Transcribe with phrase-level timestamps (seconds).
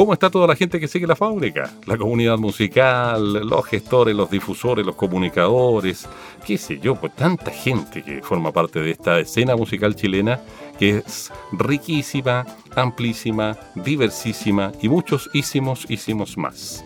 [0.00, 1.70] ¿Cómo está toda la gente que sigue la fábrica?
[1.84, 6.08] La comunidad musical, los gestores, los difusores, los comunicadores,
[6.42, 10.40] qué sé yo, pues tanta gente que forma parte de esta escena musical chilena
[10.78, 15.86] que es riquísima, amplísima, diversísima y muchos hicimos,
[16.38, 16.82] más.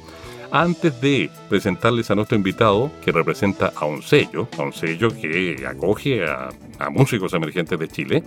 [0.51, 5.65] Antes de presentarles a nuestro invitado, que representa a un sello, a un sello que
[5.69, 6.49] acoge a,
[6.81, 8.25] a músicos emergentes de Chile,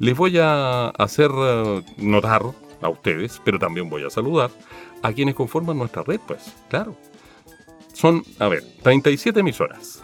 [0.00, 2.42] les voy a hacer eh, notar
[2.80, 4.50] a ustedes, pero también voy a saludar
[5.02, 6.96] a quienes conforman nuestra red, pues, claro.
[7.92, 10.02] Son, a ver, 37 emisoras,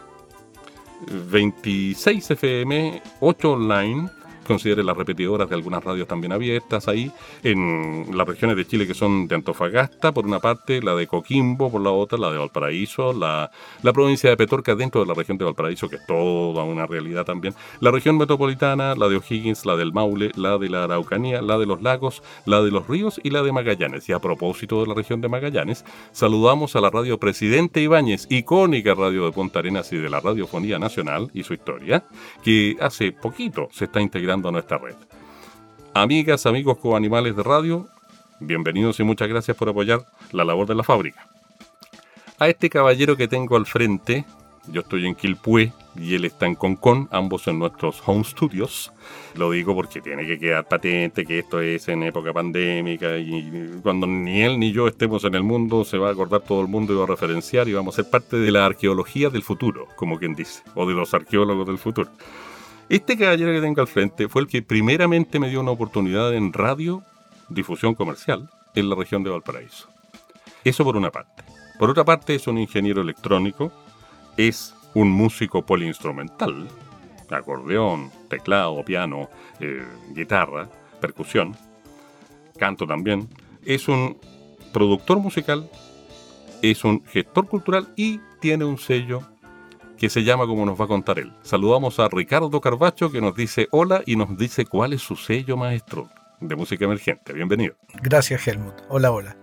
[1.31, 4.11] 26 FM, 8 online,
[4.47, 7.11] considere las repetidoras de algunas radios también abiertas ahí,
[7.43, 11.71] en las regiones de Chile que son de Antofagasta, por una parte, la de Coquimbo,
[11.71, 13.51] por la otra, la de Valparaíso, la,
[13.83, 17.25] la provincia de Petorca dentro de la región de Valparaíso, que es toda una realidad
[17.25, 21.59] también, la región metropolitana, la de O'Higgins, la del Maule, la de la Araucanía, la
[21.59, 24.09] de los lagos, la de los ríos y la de Magallanes.
[24.09, 28.95] Y a propósito de la región de Magallanes, saludamos a la radio Presidente Ibáñez, icónica
[28.95, 32.05] radio de Punta Arenas y de la Radiofonía Nacional y su historia,
[32.43, 34.95] que hace poquito se está integrando a nuestra red.
[35.95, 37.89] Amigas, amigos coanimales de radio,
[38.39, 41.27] bienvenidos y muchas gracias por apoyar la labor de la fábrica.
[42.39, 44.27] A este caballero que tengo al frente,
[44.69, 48.93] yo estoy en Quilpué y él está en Concón, ambos en nuestros home studios.
[49.37, 54.07] Lo digo porque tiene que quedar patente que esto es en época pandémica y cuando
[54.07, 56.93] ni él ni yo estemos en el mundo se va a acordar todo el mundo
[56.93, 60.19] y va a referenciar y vamos a ser parte de la arqueología del futuro, como
[60.19, 62.11] quien dice, o de los arqueólogos del futuro.
[62.89, 66.53] Este caballero que tengo al frente fue el que primeramente me dio una oportunidad en
[66.53, 67.03] radio,
[67.49, 69.89] difusión comercial, en la región de Valparaíso.
[70.63, 71.43] Eso por una parte.
[71.81, 73.73] Por otra parte, es un ingeniero electrónico,
[74.37, 76.69] es un músico poliinstrumental,
[77.29, 80.69] acordeón, teclado, piano, eh, guitarra,
[81.01, 81.57] percusión,
[82.57, 83.29] canto también,
[83.65, 84.17] es un
[84.73, 85.69] productor musical,
[86.63, 89.23] es un gestor cultural y tiene un sello
[89.97, 91.33] que se llama como nos va a contar él.
[91.43, 95.57] Saludamos a Ricardo Carbacho que nos dice hola y nos dice cuál es su sello
[95.57, 96.09] maestro
[96.41, 97.33] de música emergente.
[97.33, 97.75] Bienvenido.
[98.03, 98.75] Gracias Helmut.
[98.89, 99.37] Hola, hola.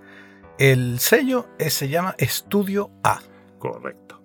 [0.60, 3.22] El sello se llama Estudio A.
[3.58, 4.22] Correcto.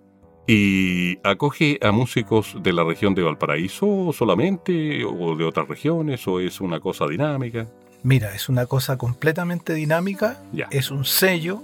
[0.47, 6.41] ¿Y acoge a músicos de la región de Valparaíso solamente o de otras regiones o
[6.41, 7.67] es una cosa dinámica?
[8.03, 10.43] Mira, es una cosa completamente dinámica.
[10.53, 10.69] Ya.
[10.71, 11.63] Es un sello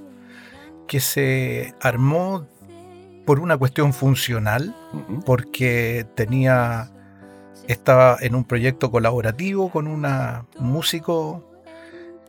[0.86, 2.46] que se armó
[3.24, 5.20] por una cuestión funcional, Ujú.
[5.24, 6.90] porque tenía
[7.66, 11.50] estaba en un proyecto colaborativo con una músico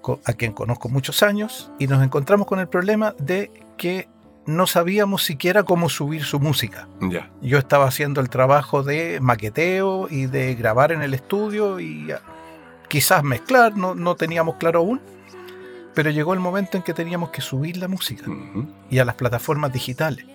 [0.02, 4.08] co- a quien conozco muchos años y nos encontramos con el problema de que
[4.46, 6.88] no sabíamos siquiera cómo subir su música.
[7.02, 7.32] Ya.
[7.42, 12.22] Yo estaba haciendo el trabajo de maqueteo y de grabar en el estudio y ah,
[12.88, 15.02] quizás mezclar, no, no teníamos claro aún,
[15.96, 18.68] pero llegó el momento en que teníamos que subir la música Ujú.
[18.90, 20.26] y a las plataformas digitales.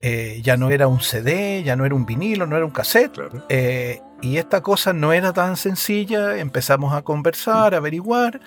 [0.00, 3.12] Eh, ya no era un CD, ya no era un vinilo, no era un cassette.
[3.12, 3.44] Claro.
[3.48, 8.40] eh, y esta cosa no era tan sencilla, empezamos a conversar, a averiguar,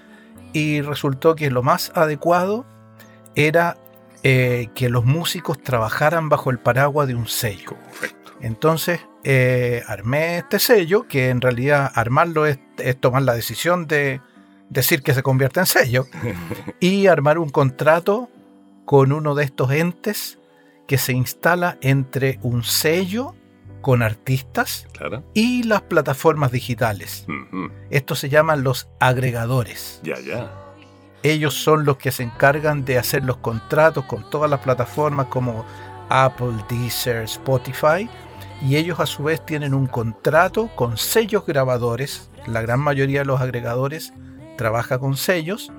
[0.53, 2.65] y resultó que lo más adecuado
[3.35, 3.77] era
[4.23, 7.77] eh, que los músicos trabajaran bajo el paraguas de un sello.
[7.95, 8.33] Correcto.
[8.41, 9.01] Entonces
[9.87, 14.19] armé este sello, que en realidad armarlo es, es tomar la decisión de
[14.69, 16.05] decir que se convierte en sello,
[16.79, 18.29] y armar un contrato
[18.83, 20.37] con uno de estos entes
[20.91, 23.33] que se instala entre un sello
[23.79, 25.23] con artistas Claro.
[25.33, 27.25] y las plataformas digitales.
[27.29, 27.71] Ujú.
[27.89, 30.01] Estos se llaman los agregadores.
[30.03, 30.51] Ya, ya.
[31.23, 35.63] Ellos son los que se encargan de hacer los contratos con todas las plataformas como
[36.09, 38.09] Apple, Deezer, Spotify.
[38.61, 42.29] Y ellos a su vez tienen un contrato con sellos grabadores.
[42.47, 44.11] La gran mayoría de los agregadores
[44.57, 45.71] trabaja con sellos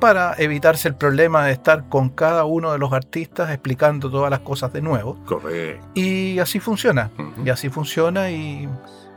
[0.00, 4.40] para evitarse el problema de estar con cada uno de los artistas explicando todas las
[4.40, 5.18] cosas de nuevo.
[5.24, 5.86] Correcto.
[5.94, 7.10] Y así funciona.
[7.44, 8.68] Y así funciona y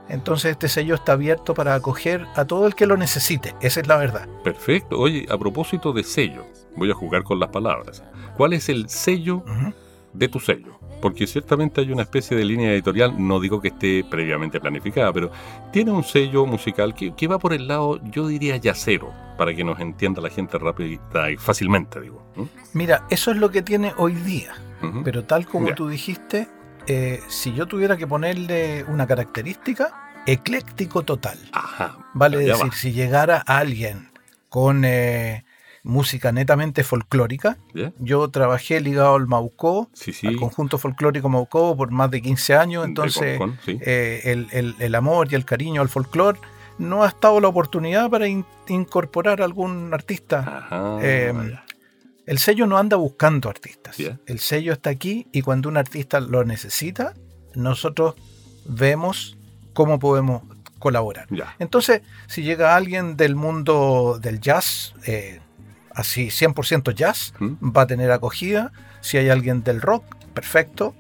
[0.10, 3.56] entonces este sello está abierto para acoger a todo el que lo necesite.
[3.62, 4.28] Esa es la verdad.
[4.44, 4.98] Perfecto.
[4.98, 6.46] Oye, a propósito de sello,
[6.76, 8.04] voy a jugar con las palabras.
[8.38, 9.44] ¿Cuál es el sello
[10.14, 10.77] de tu sello?
[11.02, 15.32] Porque ciertamente hay una especie de línea editorial, no digo que esté previamente planificada, pero
[15.72, 19.64] tiene un sello musical que, que va por el lado, yo diría, yacero, para que
[19.64, 22.24] nos entienda la gente rápida y fácilmente, digo.
[22.74, 24.54] Mira, eso es lo que tiene hoy día.
[25.04, 26.48] Pero tal como tú dijiste,
[26.86, 31.38] eh, si yo tuviera que ponerle una característica, ecléctico total.
[32.14, 34.12] Vale decir, si llegara alguien
[34.50, 35.46] con eh,
[35.88, 37.58] música netamente folclórica,
[38.00, 39.90] yo trabajé ligado al Maucó,
[40.24, 44.46] al conjunto folclórico Maucó por más de 15 años, entonces eh,
[44.80, 46.40] el, amor y el cariño al folclore.
[46.78, 51.00] No ha estado la oportunidad para incorporar algún artista.
[52.28, 53.98] El sello no anda buscando artistas.
[54.26, 57.14] El sello está aquí y cuando un artista lo necesita,
[57.56, 58.16] nosotros
[58.66, 59.38] vemos
[59.74, 60.44] cómo podemos
[60.80, 61.28] colaborar.
[61.60, 65.40] Entonces, si llega alguien del mundo del jazz, eh,
[65.98, 67.76] así 100% jazz, ¿Mm?
[67.76, 68.72] va a tener acogida.
[69.02, 70.04] Si hay alguien del rock,
[70.34, 70.96] perfecto.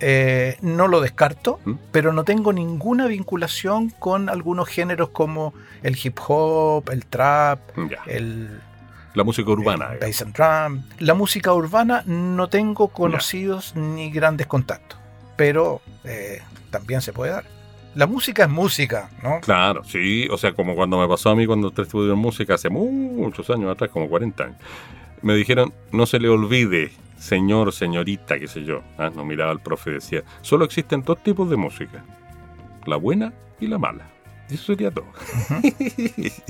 [0.00, 1.74] Eh, no lo descarto, ¿Mm?
[1.92, 7.60] pero no tengo ninguna vinculación con algunos géneros como el hip hop, el trap,
[8.06, 8.60] el
[9.14, 9.90] la música urbana.
[10.00, 10.82] Eh, drum.
[10.98, 14.98] La música urbana no tengo conocidos ni grandes contactos,
[15.36, 17.53] pero eh, también se puede dar.
[17.94, 19.40] La música es música, ¿no?
[19.40, 20.28] Claro, sí.
[20.30, 23.90] O sea, como cuando me pasó a mí cuando estudié música hace muchos años atrás,
[23.90, 24.56] como 40 años.
[25.22, 28.82] Me dijeron, no se le olvide, señor, señorita, qué sé yo.
[28.98, 32.04] Ah, no miraba al profe y decía, solo existen dos tipos de música.
[32.86, 34.10] La buena y la mala.
[34.50, 35.06] Eso sería todo.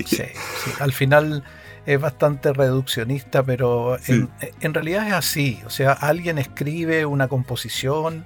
[0.05, 0.23] sí,
[0.79, 1.43] al final
[1.85, 5.61] es bastante reduccionista, pero en, realidad es así.
[5.65, 8.25] O sea, alguien escribe una composición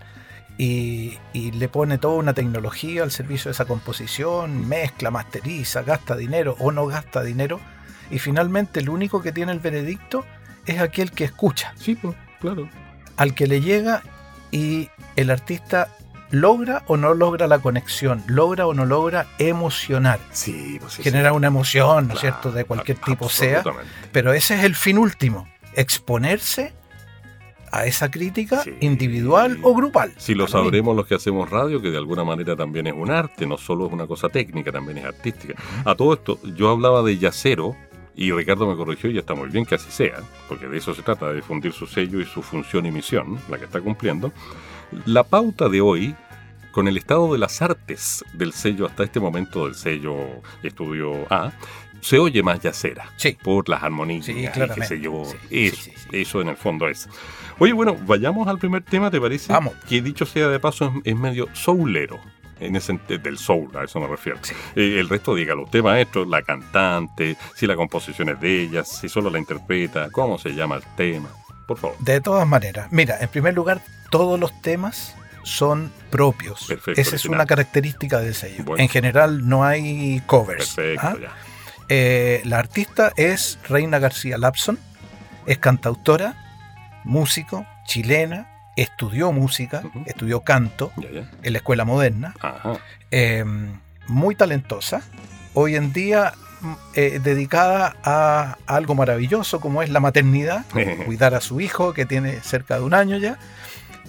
[0.59, 6.57] y, le pone toda una tecnología al servicio de esa composición, mezcla, masteriza, gasta dinero
[6.59, 7.61] o no gasta dinero,
[8.11, 10.25] y finalmente el único que tiene el veredicto
[10.65, 11.73] es aquel que escucha.
[11.77, 12.69] Sí, pues, claro.
[13.15, 14.03] Al que le llega
[14.51, 15.95] y el artista
[16.29, 20.19] logra o no logra la conexión, logra o no logra emocionar.
[20.31, 23.63] Sí, pues Genera una emoción, ¿no es cierto?, de cualquier tipo sea.
[24.11, 26.73] Pero ese es el fin último, exponerse
[27.71, 30.11] a esa crítica individual o grupal.
[30.17, 33.45] Si lo sabremos los que hacemos radio, que de alguna manera también es un arte,
[33.45, 35.55] no solo es una cosa técnica, también es artística.
[35.85, 37.75] A todo esto, yo hablaba de yacero,
[38.15, 40.19] y Ricardo me corrigió y está muy bien que así sea,
[40.49, 43.57] porque de eso se trata, de difundir su sello y su función y misión, la
[43.57, 44.33] que está cumpliendo.
[45.05, 46.15] La pauta de hoy,
[46.71, 50.17] con el estado de las artes del sello hasta este momento del sello
[50.63, 51.53] Estudio A,
[52.01, 53.11] se oye más yacera.
[53.17, 53.37] Sí.
[53.41, 55.23] Por las armonías sí, qué sé yo.
[55.49, 57.07] eso, eso en el fondo es.
[57.59, 59.51] Oye, bueno, vayamos al primer tema, ¿te parece?
[59.51, 59.73] Vamos.
[59.87, 62.17] Que dicho sea de paso es, medio soulero
[62.61, 64.39] en ese del soul, a eso me refiero.
[64.75, 69.09] Eh, el resto, dígalo, usted maestro, la cantante, si la composición es de ella, si
[69.09, 71.29] solo la interpreta, cómo se llama el tema,
[71.67, 71.97] por favor.
[71.99, 76.69] De todas maneras, mira, en primer lugar, todos los temas son propios.
[76.95, 78.77] Esa es una característica del sello.
[78.77, 80.77] En general no hay covers.
[80.97, 81.15] ¿ah?
[81.89, 84.77] Eh, la artista es Reina García Lapson,
[85.45, 86.48] es cantautora,
[87.09, 90.91] músico, chilena, estudió música, estudió canto
[91.43, 92.35] en la escuela moderna,
[93.11, 93.43] eh,
[94.07, 95.01] muy talentosa.
[95.55, 96.33] Hoy en día
[96.93, 100.65] eh, dedicada a, algo maravilloso como es la maternidad,
[101.05, 103.37] cuidar a su hijo que tiene cerca de un año ya.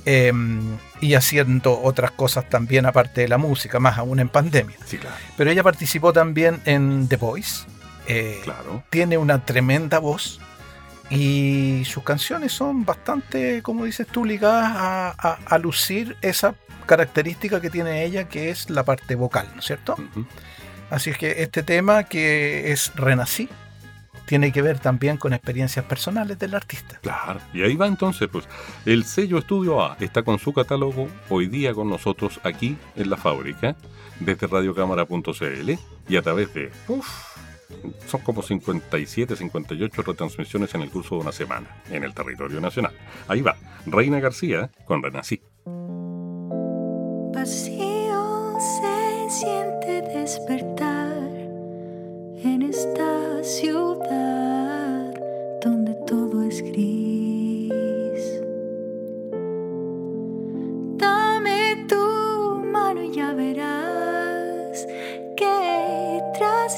[0.07, 4.77] Em, y haciendo otras cosas también aparte de la música, más aún en pandemia.
[5.37, 7.67] Pero ella participó también en The Voice.
[8.07, 8.41] Eh,
[8.89, 10.41] tiene una tremenda voz
[11.11, 16.55] y sus canciones son bastante, como dices tú, ligadas a, lucir esa
[16.87, 19.97] característica que tiene ella, que es la parte vocal, ¿no es cierto?
[20.89, 23.49] Así es que este tema que es Renací,
[24.31, 27.01] tiene que ver también con experiencias personales del artista.
[27.03, 28.49] Claro, y ahí va entonces, pues,
[28.87, 33.17] el sello Estudio A está con su catálogo hoy día con nosotros aquí en la
[33.17, 33.75] fábrica,
[34.21, 35.71] desde radiocámara.cl
[36.09, 36.71] y a través de...
[38.07, 42.93] son como 57, 58 retransmisiones en el curso de una semana en el territorio nacional.
[43.29, 45.41] Ahí va, Reina García con Renací.
[47.33, 51.17] Vacío se siente despertar
[52.43, 53.80] en esta ciudad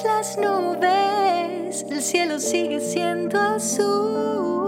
[0.04, 4.62] las nubes el cielo sigue siendo azul.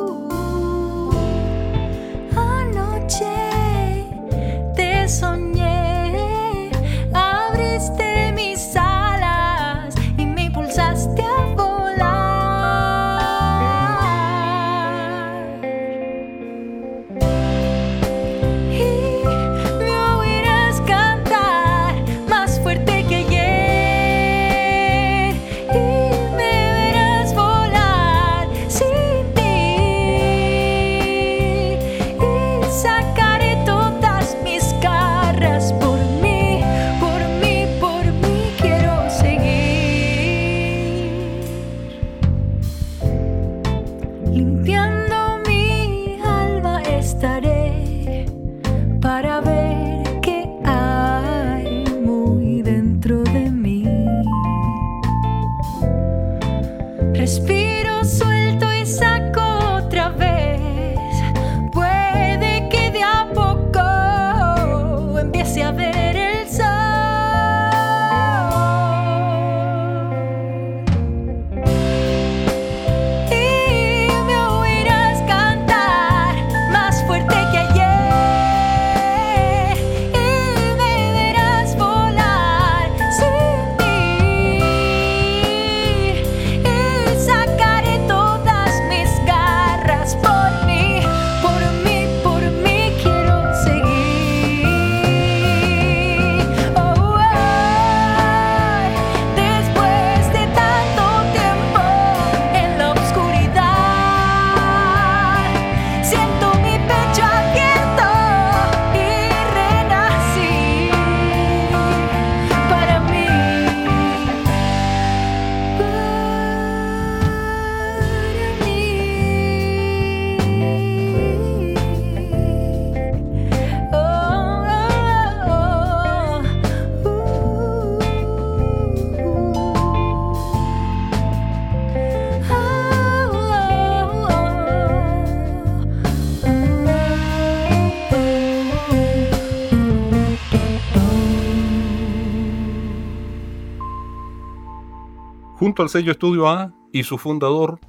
[145.76, 147.80] Al sello Estudio A y su fundador,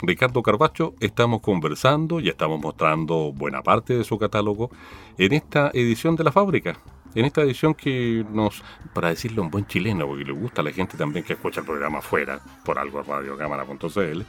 [0.00, 4.70] Ricardo Carbacho, estamos conversando y estamos mostrando buena parte de su catálogo
[5.18, 6.78] en esta edición de la fábrica.
[7.14, 10.72] En esta edición que nos, para decirlo en buen chileno, porque le gusta a la
[10.72, 14.22] gente también que escucha el programa afuera, por algo radiocámara.cl,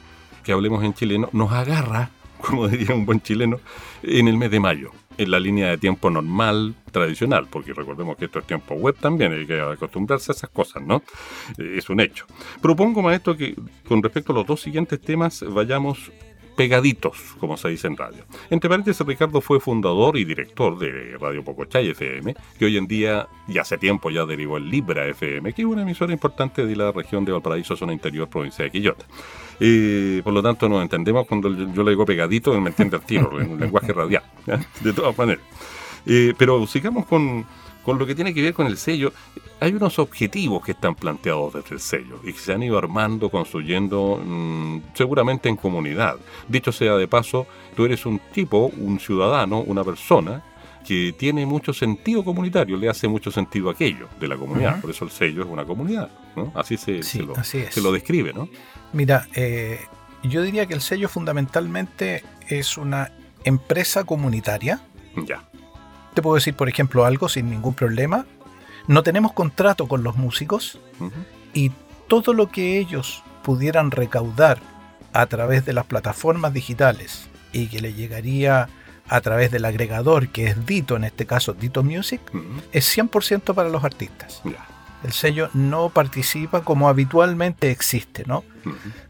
[0.44, 2.10] que hablemos en chileno, nos agarra,
[2.46, 3.58] como diría un buen chileno,
[4.02, 8.26] en el mes de mayo en la línea de tiempo normal, tradicional, porque recordemos que
[8.26, 11.02] esto es tiempo web también, hay que acostumbrarse a esas cosas, ¿no?
[11.58, 12.26] Eh, es un hecho.
[12.60, 13.54] Propongo, maestro, que
[13.88, 16.10] con respecto a los dos siguientes temas vayamos
[16.56, 18.24] pegaditos, como se dice en radio.
[18.50, 23.28] Entre paréntesis, Ricardo fue fundador y director de Radio Pocochay FM, que hoy en día,
[23.46, 26.90] y hace tiempo ya derivó en Libra FM, que es una emisora importante de la
[26.90, 29.04] región de Valparaíso, zona interior, provincia de Quillota.
[29.60, 33.40] Y por lo tanto nos entendemos cuando yo le digo pegadito, me entiende al tiro,
[33.40, 34.24] en un lenguaje radial,
[34.80, 35.44] de todas maneras.
[36.06, 37.44] Eh, pero sigamos con,
[37.86, 39.12] con lo que tiene que ver con el sello.
[39.60, 43.30] Hay unos objetivos que están planteados desde el sello y que se han ido armando,
[43.30, 46.16] construyendo mm, seguramente en comunidad.
[46.48, 50.42] Dicho sea de paso, tú eres un tipo, un ciudadano, una persona
[50.84, 54.80] que tiene mucho sentido comunitario, le hace mucho sentido aquello de la comunidad.
[54.80, 56.10] Por eso el sello es una comunidad.
[56.34, 56.50] ¿no?
[56.56, 58.48] Así, se, lo, se lo describe, ¿no?
[58.92, 59.78] Mira, eh,
[60.24, 63.12] yo diría que el sello fundamentalmente es una
[63.44, 64.80] empresa comunitaria.
[65.24, 65.44] Ya.
[66.16, 68.24] Te puedo decir, por ejemplo, algo sin ningún problema.
[68.86, 70.80] No tenemos contrato con los músicos
[71.52, 71.72] y
[72.08, 74.58] todo lo que ellos pudieran recaudar
[75.12, 78.70] a través de las plataformas digitales y que le llegaría
[79.08, 82.22] a través del agregador que es Dito, en este caso Dito Music,
[82.72, 84.40] es 100% para los artistas.
[85.04, 88.44] El sello no participa como habitualmente existe, ¿no?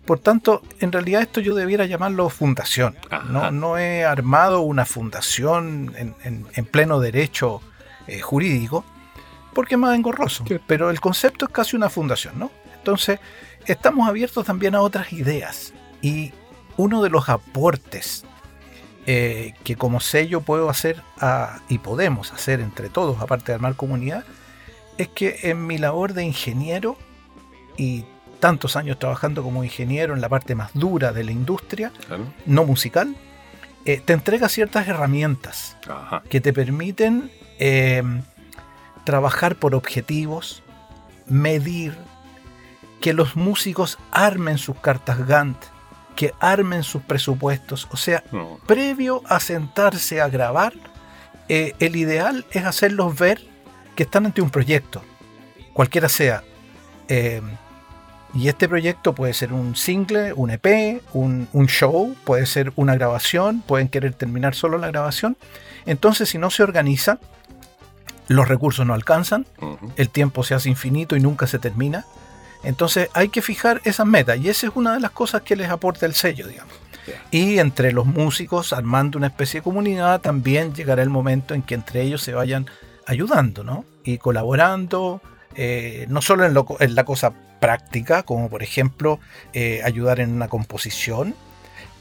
[0.04, 2.96] Por tanto, en realidad esto yo debiera llamarlo fundación.
[3.30, 7.62] No, no, he armado una fundación en, pleno derecho
[8.06, 8.84] eh, jurídico,
[9.54, 10.44] porque es más engorroso.
[10.66, 12.50] Pero el concepto es casi una fundación, ¿no?
[12.76, 13.18] Entonces,
[13.64, 15.72] estamos abiertos también a otras ideas.
[16.02, 16.32] Y
[16.76, 18.24] uno de los aportes
[19.08, 21.00] eh, que como sello puedo hacer
[21.68, 24.24] y podemos hacer entre todos, aparte de armar comunidad,
[24.98, 26.96] es que en mi labor de ingeniero
[27.76, 28.04] y
[28.40, 31.92] tantos años trabajando como ingeniero en la parte más dura de la industria,
[32.44, 33.16] no musical,
[33.84, 35.76] eh, te entrega ciertas herramientas
[36.28, 38.02] que te permiten eh,
[39.04, 40.62] trabajar por objetivos,
[41.26, 41.96] medir,
[43.00, 45.56] que los músicos armen sus cartas Gantt,
[46.16, 47.86] que armen sus presupuestos.
[47.92, 48.24] O sea,
[48.66, 50.72] previo a sentarse a grabar,
[51.48, 53.55] eh, el ideal es hacerlos ver
[53.96, 55.02] que están ante un proyecto,
[55.72, 56.44] cualquiera sea.
[57.08, 57.42] Eh,
[58.34, 63.62] y este proyecto puede ser un single, un EP, un, show, puede ser una grabación,
[63.62, 65.36] pueden querer terminar solo la grabación.
[65.86, 67.18] Entonces, si no se organiza,
[68.28, 69.46] los recursos no alcanzan,
[69.96, 72.04] el tiempo se hace infinito y nunca se termina.
[72.62, 75.70] Entonces hay que fijar esas metas y esa es una de las cosas que les
[75.70, 76.74] aporta el sello, digamos.
[77.30, 81.74] Y entre los músicos, armando una especie de comunidad, también llegará el momento en que
[81.74, 82.66] entre ellos se vayan
[83.06, 83.84] ayudando, ¿no?
[84.04, 85.22] Y colaborando,
[85.54, 89.18] eh, no solo en, la cosa práctica, como por ejemplo
[89.54, 91.34] eh, ayudar en una composición,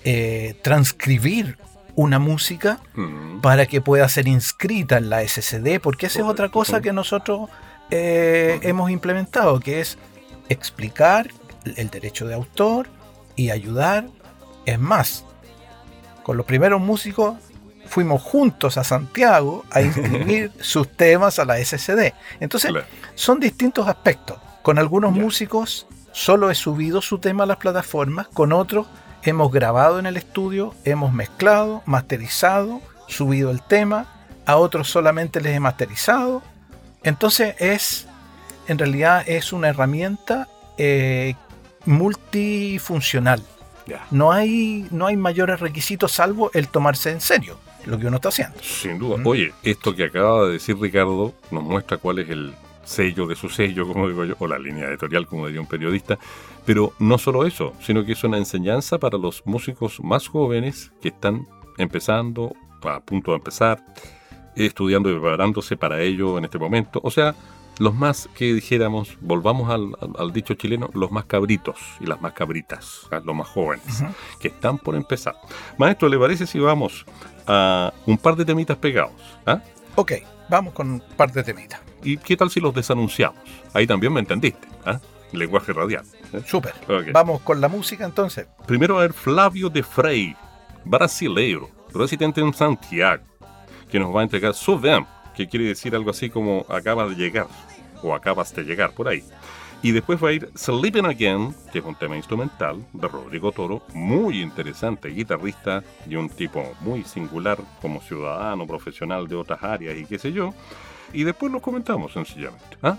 [0.04, 1.58] eh, transcribir
[1.96, 3.40] una música mm.
[3.40, 7.50] para que pueda ser inscrita en la SSD, porque esa es otra cosa que nosotros
[7.90, 9.98] hemos implementado, que es
[10.50, 11.30] explicar
[11.78, 12.88] el derecho de autor
[13.36, 14.08] y ayudar.
[14.66, 15.24] Es más,
[16.24, 17.36] con los primeros músicos
[17.88, 22.14] fuimos juntos a Santiago a inscribir sus temas a la SSD.
[22.40, 22.72] Entonces,
[23.16, 24.38] son distintos aspectos.
[24.62, 28.88] Con algunos músicos solo he subido su tema a las plataformas, con otros
[29.24, 34.08] hemos grabado en el estudio, hemos mezclado, masterizado, subido el tema,
[34.46, 36.42] a otros solamente les he masterizado.
[37.04, 38.08] Entonces es,
[38.68, 41.36] en realidad es una herramienta eh,
[41.86, 43.44] multifuncional.
[44.10, 48.30] No hay, no hay mayores requisitos salvo el tomarse en serio lo que uno está
[48.30, 48.58] haciendo.
[48.62, 49.22] Sin duda.
[49.24, 53.50] Oye, esto que acaba de decir Ricardo nos muestra cuál es el sello de su
[53.50, 56.18] sello, como digo yo, o la línea editorial, como diría un periodista.
[56.66, 61.10] Pero no solo eso, sino que es una enseñanza para los músicos más jóvenes que
[61.10, 63.84] están empezando, a punto de empezar,
[64.56, 67.02] estudiando y preparándose para ello en este momento.
[67.04, 67.36] O sea,
[67.80, 73.08] los más que dijéramos, volvamos al, dicho chileno, los más cabritos y las más cabritas,
[73.24, 74.04] los más jóvenes,
[74.40, 75.36] que están por empezar.
[75.78, 77.06] Maestro, ¿le parece si vamos
[77.48, 79.14] a un par de temitas pegados?
[79.46, 79.62] ¿ah?
[79.96, 80.14] Ok,
[80.50, 81.82] vamos con un par de temitas.
[82.04, 83.40] ¿Y qué tal si los desanunciamos?
[83.74, 85.00] Ahí también me entendiste, ¿ah?
[85.32, 86.06] Lenguaje radial.
[86.34, 86.42] ¿eh?
[86.46, 86.74] Súper.
[87.12, 88.48] Vamos con la música entonces.
[88.66, 90.36] Primero a ver Flavio de Frey,
[90.84, 93.24] brasileiro, residente en Santiago,
[93.90, 94.80] que nos va a entregar su
[95.36, 97.48] que quiere decir algo así como acaba de llegar
[98.02, 99.24] o acabas de llegar por ahí.
[99.86, 103.84] Y después va a ir Sleeping Again, que es un tema instrumental de Rodrigo Toro,
[103.94, 110.06] muy interesante, guitarrista y un tipo muy singular como ciudadano profesional de otras áreas y
[110.08, 110.56] qué sé yo.
[111.14, 112.78] Y después lo comentamos sencillamente.
[112.82, 112.98] ¿ah?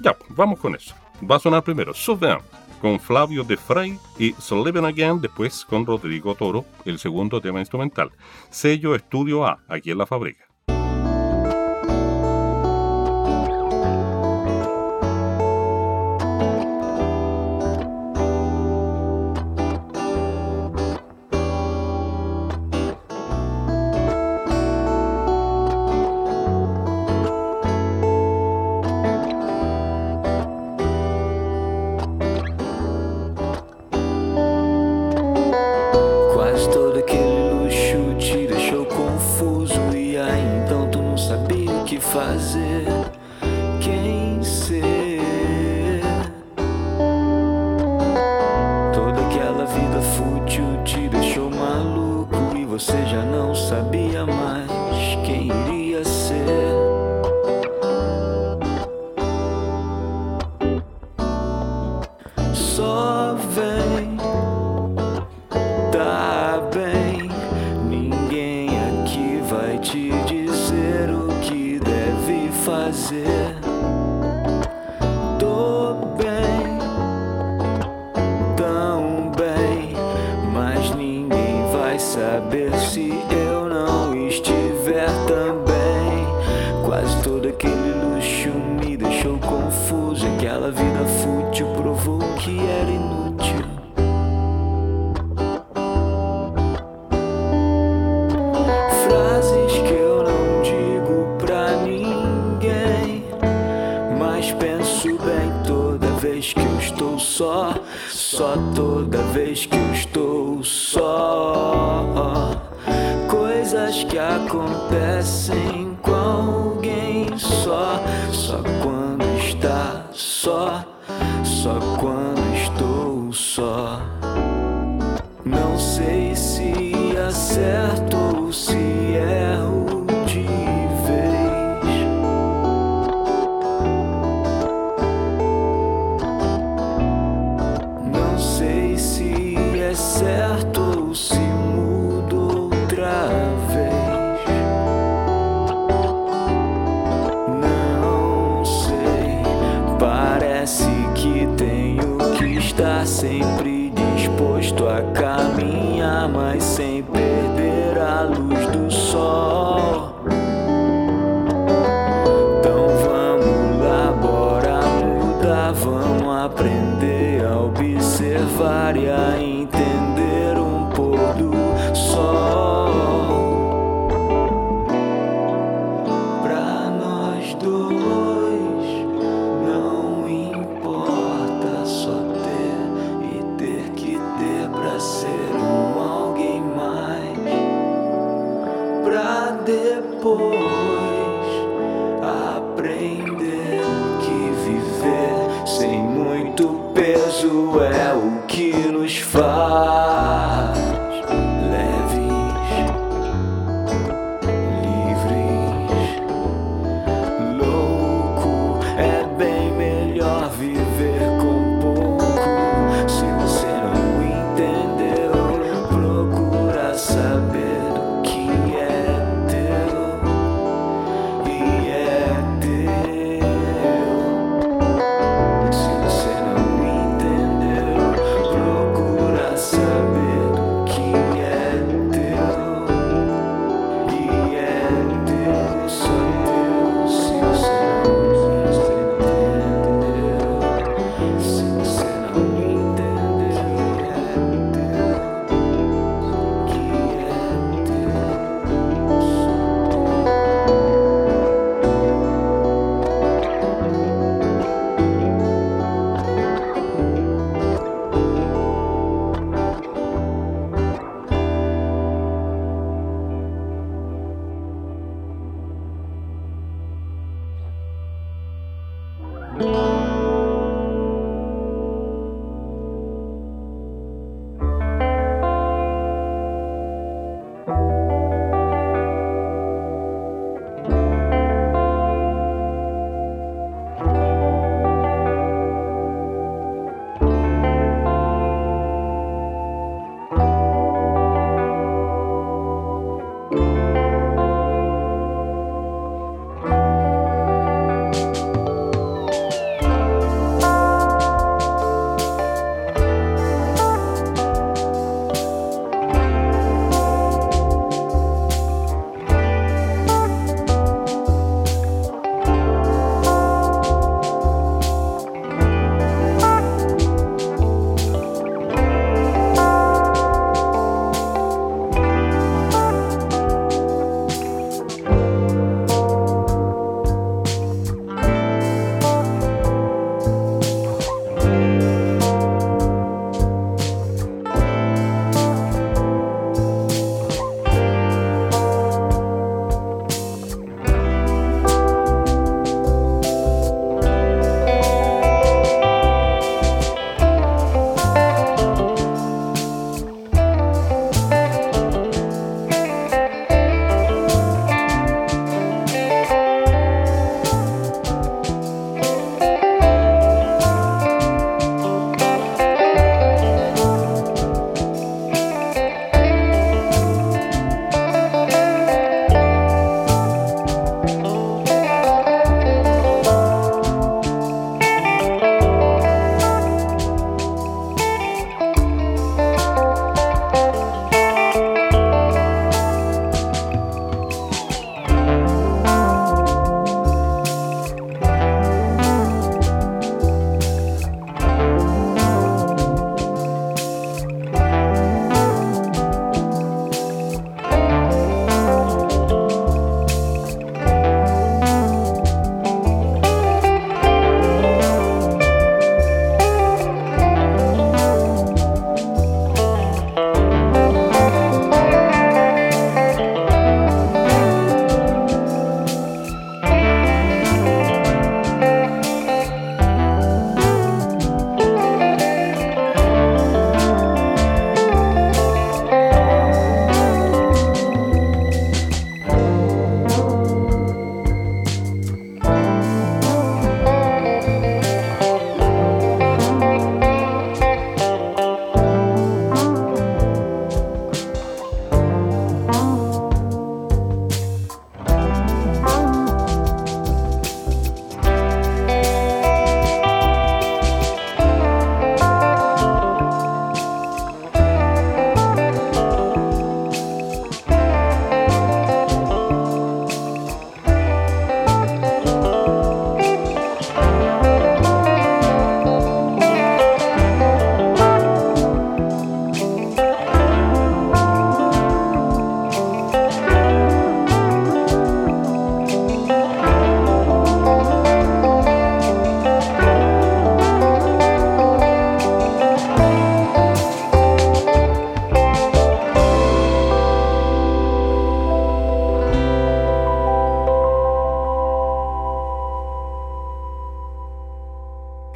[0.00, 0.94] Ya, pues, vamos con eso.
[1.30, 2.40] Va a sonar primero Southern
[2.80, 8.10] con Flavio de Frey y Sleeping Again después con Rodrigo Toro, el segundo tema instrumental.
[8.48, 10.51] Sello Estudio A, aquí en la fábrica.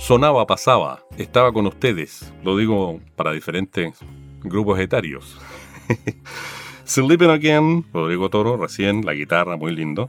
[0.06, 2.32] Sonaba, pasaba, estaba con ustedes.
[2.44, 3.98] Lo digo para diferentes
[4.42, 5.36] grupos etarios.
[6.84, 10.08] Sleeping Again, Rodrigo Toro, recién, la guitarra, muy lindo.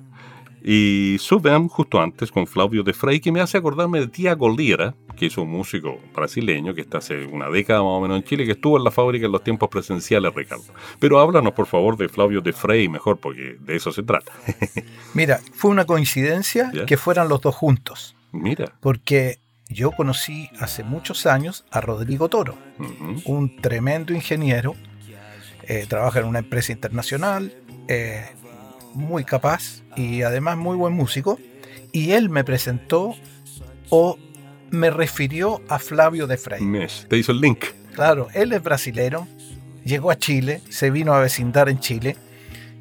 [0.64, 4.94] Y Subem, justo antes, con Flavio de Frey, que me hace acordarme de Tiago Lira,
[5.16, 8.46] que es un músico brasileño que está hace una década más o menos en Chile,
[8.46, 10.66] que estuvo en la fábrica en los tiempos presenciales, Ricardo.
[11.00, 14.32] Pero háblanos, por favor, de Flavio de Frey mejor, porque de eso se trata.
[15.16, 16.86] Mira, fue una coincidencia Ya.
[16.86, 18.74] que fueran los dos juntos, Mira.
[18.82, 22.58] porque yo conocí hace muchos años a Rodrigo Toro,
[23.26, 24.76] un tremendo ingeniero,
[25.64, 27.54] eh, trabaja en una empresa internacional,
[27.88, 28.26] eh,
[28.94, 31.40] muy capaz y además muy buen músico,
[31.92, 33.16] y él me presentó
[33.90, 34.18] o
[34.70, 36.62] me refirió a Flavio de Frey.
[36.62, 37.66] Mesh, te hizo el link.
[37.94, 39.28] Claro, él es brasilero,
[39.84, 42.16] llegó a Chile, se vino a vecindar en Chile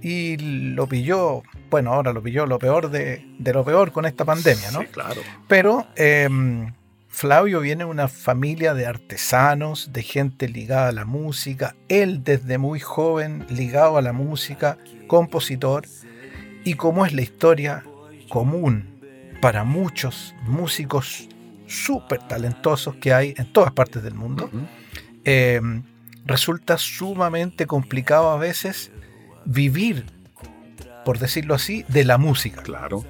[0.02, 4.24] y lo pilló, bueno, ahora lo pilló lo peor de, de lo peor con esta
[4.24, 4.80] pandemia, ¿no?
[4.80, 5.20] Sí, claro.
[5.48, 6.72] Pero em,
[7.16, 12.58] Flavio viene de una familia de artesanos, de gente ligada a la música, él desde
[12.58, 14.76] muy joven ligado a la música,
[15.06, 15.86] compositor,
[16.62, 17.84] y como es la historia
[18.28, 19.00] común
[19.40, 21.26] para muchos músicos
[21.66, 24.50] súper talentosos que hay en todas partes del mundo,
[25.24, 25.62] eh,
[26.26, 28.90] resulta sumamente complicado a veces
[29.46, 30.04] vivir,
[31.06, 32.60] por decirlo así, de la música.
[32.62, 33.06] Claro.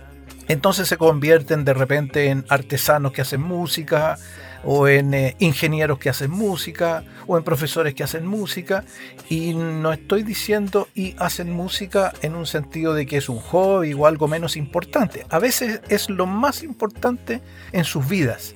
[0.49, 4.17] Entonces se convierten de repente en artesanos que hacen música,
[4.65, 8.85] o en eh, ingenieros que hacen música, o en profesores que hacen música.
[9.29, 13.95] Y no estoy diciendo y hacen música en un sentido de que es un hobby
[13.95, 15.27] o algo menos importante.
[15.31, 18.55] A veces es lo más importante en sus vidas.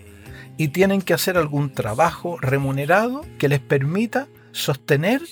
[0.57, 5.23] Y tienen que hacer algún trabajo remunerado que les permita sostener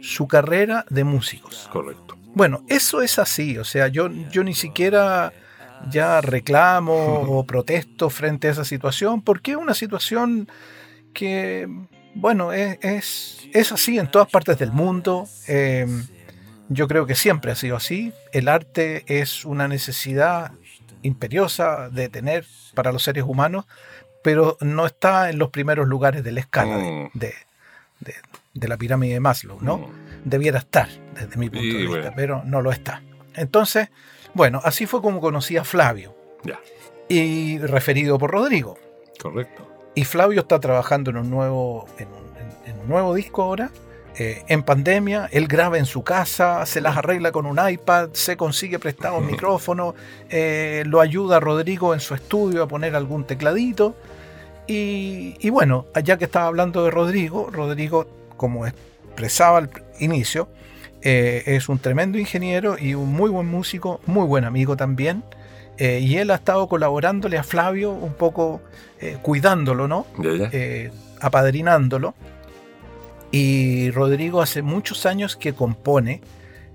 [0.00, 1.68] su carrera de músicos.
[1.72, 2.16] Correcto.
[2.34, 5.32] Bueno, eso es así, o sea, yo, yo ni siquiera
[5.90, 10.48] ya reclamo o protesto frente a esa situación, porque es una situación
[11.14, 11.68] que,
[12.14, 15.26] bueno, es, es, es así en todas partes del mundo.
[15.46, 15.86] eh,
[16.70, 18.12] yo creo que siempre ha sido así.
[18.32, 20.52] El arte es una necesidad
[21.02, 23.64] imperiosa de tener para los seres humanos,
[24.22, 27.10] pero no está en los primeros lugares de la escala de, Mm.
[27.14, 27.34] de-
[28.00, 28.14] de-
[28.52, 29.78] de la pirámide de Maslow, ¿no?
[29.78, 29.90] Mm.
[30.24, 32.12] debiera estar desde mi punto Y de vista, bueno.
[32.16, 33.02] pero no lo está.
[33.34, 33.88] Entonces,
[34.34, 36.14] bueno, así fue como conocí a Flavio
[36.44, 36.58] Ya.
[37.08, 38.76] y referido por Rodrigo.
[39.20, 39.66] Correcto.
[39.94, 42.14] Y Flavio está trabajando en un nuevo, en un,
[42.66, 43.70] en- en un nuevo disco ahora.
[44.20, 48.36] eh, en pandemia, él graba en su casa, se las arregla con un iPad, se
[48.36, 49.94] consigue prestado un micrófono,
[50.28, 53.94] eh, lo ayuda a Rodrigo en su estudio a poner algún tecladito.
[54.66, 60.48] Y, y bueno, ya que estaba hablando de Rodrigo, Rodrigo, como expresaba al inicio,
[61.02, 65.22] eh, es un tremendo ingeniero y un muy buen músico, muy buen amigo también.
[65.78, 68.60] eh, y él ha estado colaborándole a Flavio un poco
[69.00, 70.06] eh, cuidándolo, ¿no?
[71.20, 72.14] Apadrinándolo.
[73.30, 76.20] Y Rodrigo hace muchos años que compone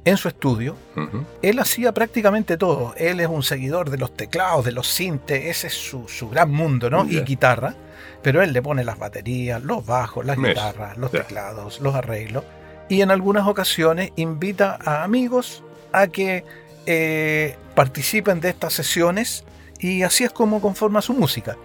[0.05, 0.75] en su estudio.
[0.95, 1.23] Ujú.
[1.41, 2.93] Él hacía prácticamente todo.
[2.97, 6.51] Él es un seguidor de los teclados, de los sintes, ese es su, su gran
[6.51, 7.05] mundo, ¿no?
[7.05, 7.75] Y guitarra.
[8.21, 10.51] Pero él le pone las baterías, los bajos, las Mes.
[10.53, 12.43] guitarras, los teclados, los arreglos.
[12.89, 16.43] Y en algunas ocasiones invita a amigos a que
[16.86, 19.46] eh, participen de estas sesiones
[19.80, 21.58] y así es como conforma su música.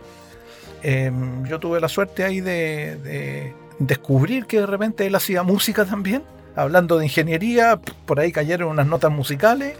[0.82, 1.10] Eh,
[1.48, 6.22] yo tuve la suerte ahí de, de descubrir que de repente él hacía música también,
[6.54, 9.76] hablando de ingeniería, por ahí cayeron unas notas musicales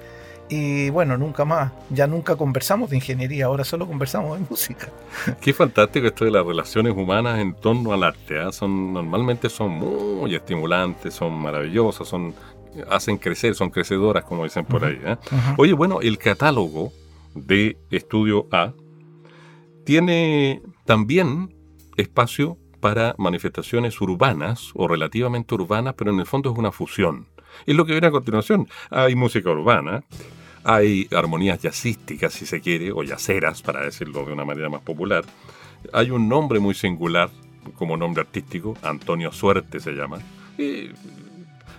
[0.50, 4.88] y bueno, nunca más, ya nunca conversamos de ingeniería, ahora solo conversamos de música.
[5.40, 8.40] Qué fantástico esto de las relaciones humanas en torno al arte.
[8.40, 8.50] ¿ah?
[8.52, 12.34] Son, normalmente son muy estimulantes, son maravillosas, son,
[12.90, 15.00] hacen crecer, son crecedoras, como dicen por ahí.
[15.04, 15.18] ¿ah?
[15.58, 16.92] Oye, bueno, el catálogo
[17.34, 18.72] de Estudio A
[19.84, 21.54] tiene también
[21.96, 27.26] espacio para manifestaciones urbanas o relativamente urbanas, pero en el fondo es una fusión.
[27.66, 28.68] Es lo que viene a continuación.
[28.90, 30.04] Hay música urbana,
[30.64, 35.24] hay armonías jazzísticas, si se quiere, o yaceras, para decirlo de una manera más popular.
[35.92, 37.30] Hay un nombre muy singular,
[37.74, 40.18] como nombre artístico, Antonio Suerte se llama.
[40.56, 40.90] Y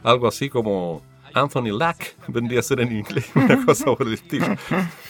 [0.04, 1.02] algo así como
[1.34, 4.48] Anthony Lack vendría a ser en inglés, una cosa por el estilo.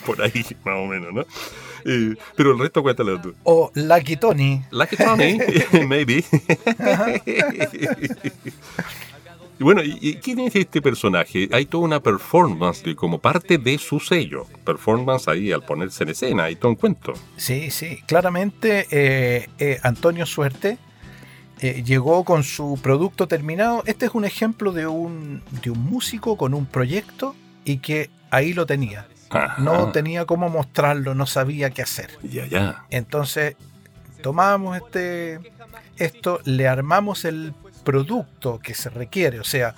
[0.05, 1.21] Por ahí, más o menos, ¿no?
[1.85, 3.33] Eh, pero el resto cuéntalo tú.
[3.43, 5.39] O Lucky Tony, Lucky Tony,
[5.87, 6.25] maybe.
[9.59, 11.49] Y bueno, ¿y, quién es este personaje?
[11.51, 14.45] Hay toda una performance de- como parte de su sello.
[14.63, 17.13] Performance ahí al ponerse en escena, hay todo un cuento.
[17.35, 20.77] Sí, sí, claramente eh, eh, Antonio Suerte
[21.59, 23.83] eh, llegó con su producto terminado.
[23.85, 28.53] Este es un ejemplo de un, de un músico con un proyecto y que ahí
[28.53, 29.07] lo tenía.
[29.29, 29.61] Ajá.
[29.61, 32.11] No tenía cómo mostrarlo, no sabía qué hacer.
[32.23, 32.85] Ya, ya.
[32.89, 33.57] Entonces
[34.23, 35.39] tomamos este,
[35.97, 37.53] esto, le armamos el
[37.89, 39.73] producto que se requiere, o sea,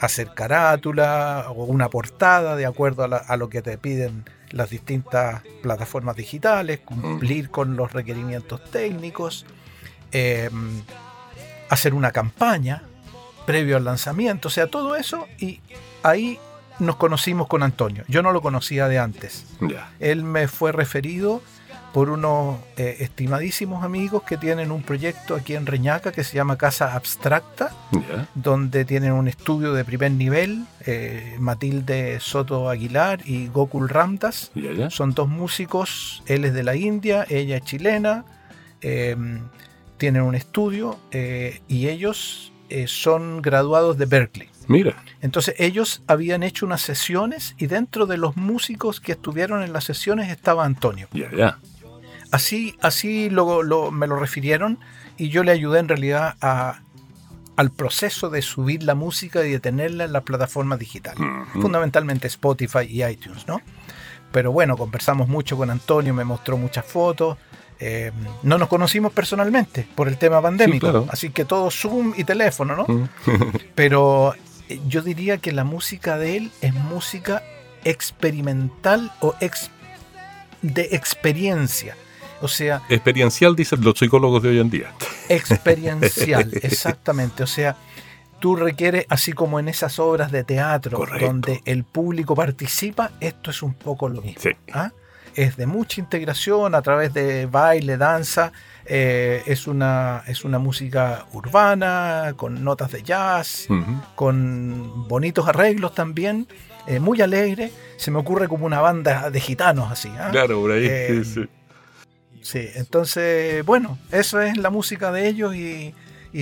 [0.00, 6.16] hacer carátula o una portada de acuerdo a, lo que te piden las distintas plataformas
[6.16, 9.44] digitales, cumplir con los requerimientos técnicos,
[10.10, 10.82] em,
[11.68, 12.82] hacer una campaña
[13.44, 15.60] previo al lanzamiento, o sea, todo eso y
[16.02, 16.38] ahí
[16.78, 18.04] nos conocimos con Antonio.
[18.08, 19.44] Yo no lo conocía de antes.
[19.98, 21.42] Él me fue referido
[21.92, 26.56] por unos eh, estimadísimos amigos que tienen un proyecto aquí en Reñaca que se llama
[26.56, 27.70] Casa Abstracta,
[28.34, 34.52] donde tienen un estudio de primer nivel, eh, Matilde Soto Aguilar y Gokul Ramdas.
[34.90, 38.24] Son dos músicos, él es de la India, ella es chilena,
[38.80, 39.40] em,
[39.96, 42.52] tienen un estudio eh, y ellos
[42.86, 44.48] son graduados de Berkeley.
[44.68, 45.02] Mira.
[45.20, 49.82] Entonces ellos habían hecho unas sesiones y dentro de los músicos que estuvieron en las
[49.82, 51.08] sesiones estaba Antonio.
[51.12, 51.58] Ya, ya.
[52.30, 54.78] Así, así lo, me lo refirieron
[55.16, 56.80] y yo le ayudé en realidad a,
[57.56, 61.20] al proceso de subir la música y de tenerla en las plataformas digitales,
[61.52, 63.60] fundamentalmente Spotify y iTunes, ¿no?
[64.32, 67.36] Pero bueno, conversamos mucho con Antonio, me mostró muchas fotos.
[67.78, 68.12] Eh,
[68.42, 73.08] no nos conocimos personalmente por el tema pandémico, así que todo Zoom y teléfono, ¿no?
[73.74, 74.34] Pero
[74.68, 77.42] eh, yo diría que la música de él es música
[77.84, 79.34] experimental o
[80.62, 81.96] de experiencia.
[82.40, 82.82] O sea.
[82.88, 84.92] Experiencial, dicen los psicólogos de hoy en día.
[85.28, 87.42] Experiencial, exactamente.
[87.42, 87.76] O sea,
[88.40, 93.62] tú requieres, así como en esas obras de teatro, donde el público participa, esto es
[93.62, 94.50] un poco lo mismo.
[94.72, 94.90] ¿ah?
[95.34, 98.52] Es de mucha integración a través de baile, danza.
[98.86, 103.68] Eh, es, una, es una música urbana, con notas de jazz,
[104.16, 106.48] con bonitos arreglos también,
[106.88, 107.70] eh, muy alegre.
[107.96, 110.10] Se me ocurre como una banda de gitanos así.
[110.18, 110.30] ¿ah?
[110.32, 110.86] Claro, por ahí.
[110.88, 111.34] Eh, sí.
[111.34, 111.48] Sí,
[112.54, 115.94] entonces, bueno, eso es la música de ellos y,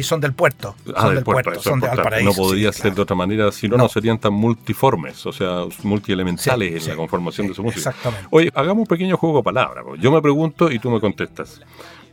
[0.03, 0.75] son del puerto.
[0.95, 3.89] Ah, son del, puerto, son de No podría ser de otra manera, si no, no,
[3.89, 7.91] serían tan multiformes, o sea, multielementales en la conformación de su música.
[7.91, 8.29] Exactamente.
[8.31, 9.85] Oye, hagamos un pequeño juego de palabras.
[9.99, 11.61] Yo me pregunto y tú me contestas.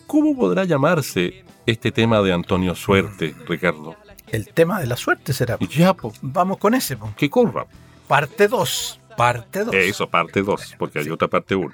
[0.07, 3.95] ¿Cómo podrá llamarse este tema de Antonio Suerte, Ricardo?
[4.27, 5.57] El tema de la suerte será.
[5.59, 6.97] Ya, Vamos con ese.
[7.17, 7.65] Que corra.
[8.07, 8.99] Parte 2.
[9.17, 9.75] Parte 2.
[9.75, 11.73] Eso, parte 2, porque hay otra parte 1.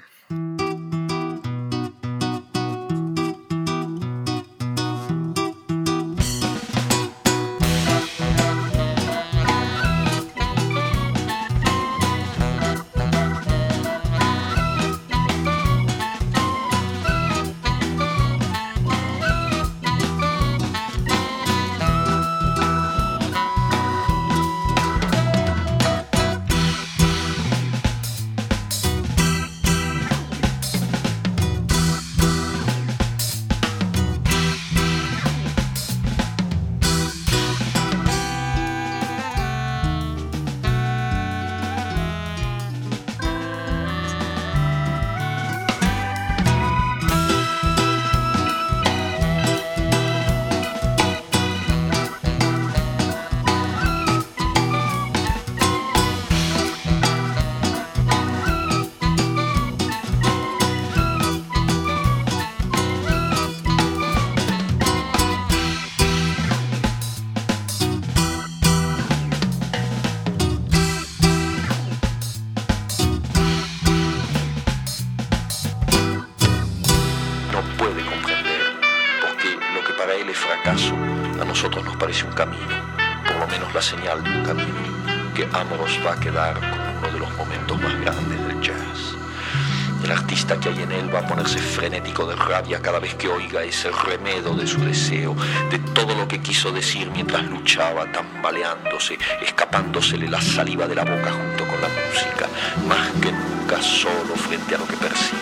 [92.80, 95.36] Cada vez que oiga ese remedo de su deseo,
[95.70, 101.32] de todo lo que quiso decir mientras luchaba, tambaleándose, escapándosele la saliva de la boca
[101.32, 102.48] junto con la música,
[102.86, 105.41] más que nunca solo frente a lo que persigue,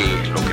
[0.00, 0.51] es lo que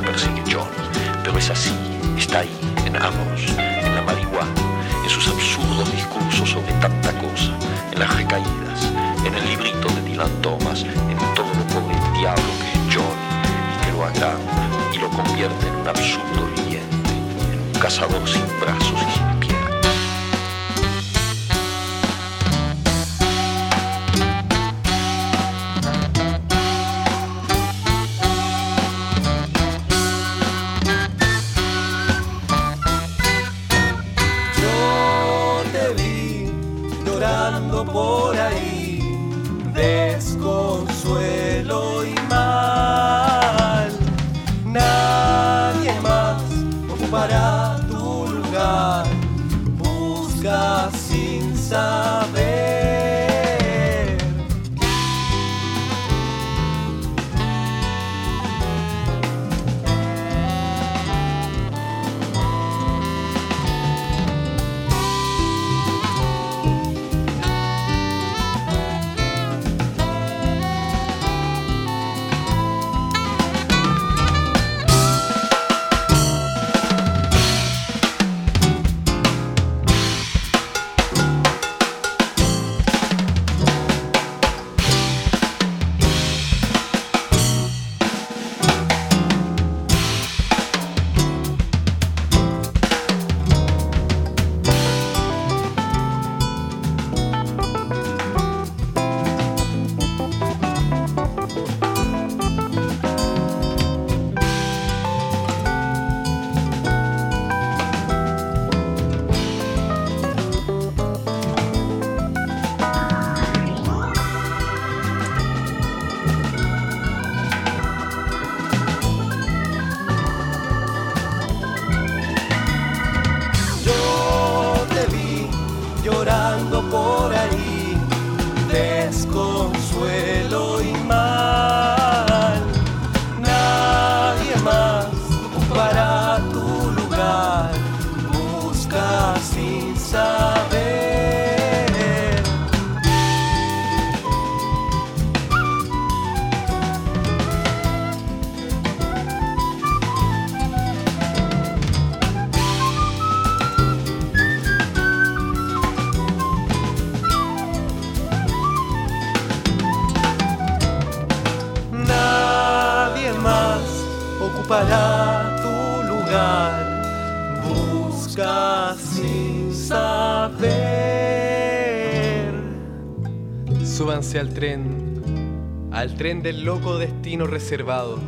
[174.40, 178.20] Al tren, al tren del loco destino reservado.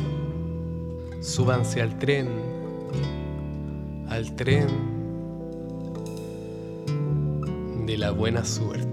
[1.22, 2.28] Súbanse al tren,
[4.10, 4.66] al tren
[7.86, 8.91] de la buena suerte.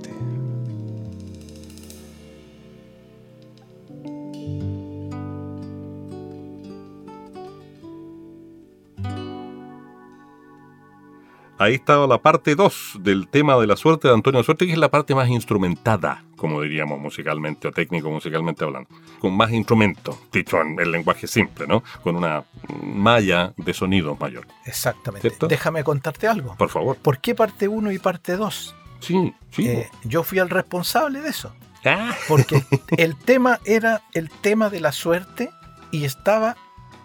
[11.69, 14.77] Ahí estaba la parte 2 del tema de la suerte de Antonio Suerte, que es
[14.79, 18.89] la parte más instrumentada, como diríamos musicalmente o técnico musicalmente hablando.
[19.19, 21.83] Con más instrumentos, dicho en el lenguaje simple, ¿no?
[22.01, 22.43] Con una
[22.81, 24.47] malla de sonidos mayor.
[24.65, 25.29] Exactamente.
[25.29, 25.45] ¿Cierto?
[25.45, 26.55] Déjame contarte algo.
[26.57, 26.97] Por favor.
[26.97, 28.75] ¿Por qué parte 1 y parte 2?
[29.01, 29.67] Sí, sí.
[29.67, 31.53] Eh, yo fui el responsable de eso.
[31.85, 32.15] Ah.
[32.27, 32.63] Porque
[32.97, 35.51] el tema era el tema de la suerte
[35.91, 36.57] y estaba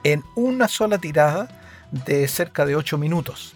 [0.05, 1.51] en una sola tirada
[1.91, 3.55] de cerca de 8 minutos.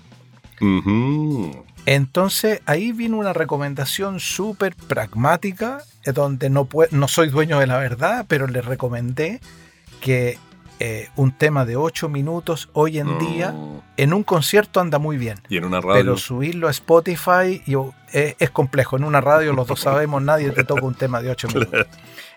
[1.87, 7.79] Entonces ahí vino una recomendación súper pragmática, eh, donde no, no soy dueño de la
[7.79, 9.41] verdad, pero le recomendé
[10.01, 10.39] que
[10.81, 13.55] eh, un tema de 8 minutos hoy en día
[13.97, 15.41] en un concierto anda muy bien.
[15.49, 15.95] Y en una radio.
[15.95, 18.97] Pero subirlo a Spotify yo- es, es complejo.
[18.97, 21.87] En una radio los dos sabemos, nadie te toca un tema de 8 minutos.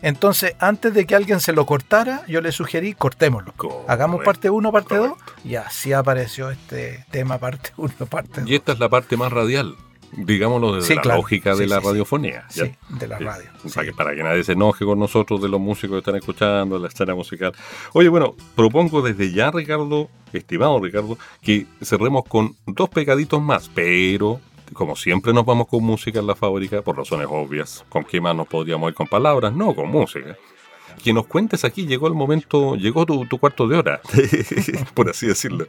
[0.01, 3.53] Entonces, antes de que alguien se lo cortara, yo le sugerí, cortémoslo.
[3.87, 5.09] Hagamos parte 1, parte 2.
[5.09, 5.33] correcto.
[5.47, 8.49] Y así apareció este tema parte 1, parte 2.
[8.49, 9.75] Y esta es la parte más radial,
[10.13, 11.17] digámoslo desde Sí, la claro.
[11.21, 12.45] lógica de Sí, la sí, radiofonía.
[12.53, 12.65] ¿ya?
[12.65, 13.49] Sí, de la radio.
[13.73, 16.75] Para, que, para que nadie se enoje con nosotros de los músicos que están escuchando,
[16.75, 17.53] de la escena musical.
[17.93, 24.39] Oye, bueno, propongo desde ya, Ricardo, estimado Ricardo, que cerremos con dos pecaditos más, pero
[24.73, 27.83] como siempre nos vamos con música en la fábrica, por razones obvias.
[27.89, 29.53] ¿Con qué más nos podríamos ir con palabras?
[29.53, 30.37] No, con música.
[31.03, 34.01] Que nos cuentes aquí, llegó el momento, llegó tu, tu cuarto de hora,
[34.93, 35.67] por así decirlo.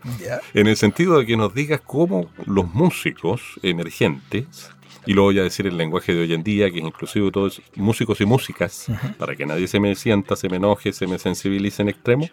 [0.54, 4.70] En el sentido de que nos digas cómo los músicos emergentes,
[5.06, 7.30] y lo voy a decir en el lenguaje de hoy en día, que es inclusive
[7.30, 8.86] todos músicos y músicas,
[9.18, 12.28] para que nadie se me sienta, se me enoje, se me sensibilice en extremo,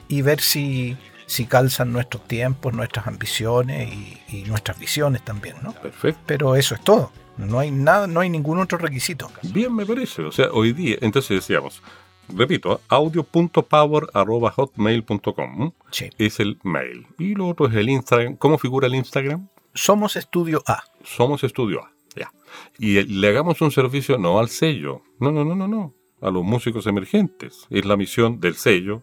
[0.07, 0.95] y ver si,
[1.25, 5.71] si calzan nuestros tiempos, nuestras ambiciones y, y nuestras visiones también, ¿no?
[5.73, 6.21] Perfecto.
[6.27, 7.11] Pero eso es todo.
[7.39, 9.31] No hay nada, no hay ningún otro requisito.
[9.53, 10.23] Bien, me parece.
[10.23, 11.81] O sea, hoy día, entonces decíamos,
[12.27, 16.09] repito, audio.power.hotmail.com Sí.
[16.17, 17.07] es el mail.
[17.17, 18.35] Y lo otro es el Instagram.
[18.35, 19.47] ¿Cómo figura el Instagram?
[19.73, 20.83] Somos Estudio A.
[21.03, 21.93] Somos Estudio A.
[22.15, 22.33] Ya.
[22.77, 25.01] Y le hagamos un servicio no al sello.
[25.19, 25.93] No, no, no, no, no.
[26.21, 27.67] A los músicos emergentes.
[27.69, 29.01] Es la misión del sello,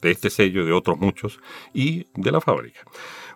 [0.00, 1.38] de este sello, de otros muchos,
[1.74, 2.80] y de la fábrica.